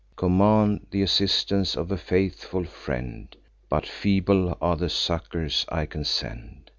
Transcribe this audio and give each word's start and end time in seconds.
Command 0.15 0.87
th' 0.91 0.95
assistance 0.95 1.75
of 1.77 1.91
a 1.91 1.95
faithful 1.95 2.63
friend; 2.63 3.35
But 3.69 3.85
feeble 3.85 4.57
are 4.59 4.75
the 4.75 4.89
succours 4.89 5.63
I 5.69 5.85
can 5.85 6.05
send. 6.05 6.69